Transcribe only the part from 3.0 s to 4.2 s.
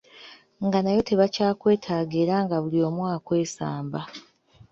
akwesamba.